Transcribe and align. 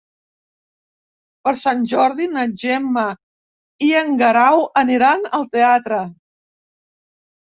Per 1.47 1.51
Sant 1.63 1.83
Jordi 1.91 2.25
na 2.37 2.45
Gemma 2.63 3.03
i 3.91 3.91
en 4.03 4.11
Guerau 4.23 4.65
aniran 4.83 5.29
al 5.41 5.47
teatre. 5.59 6.05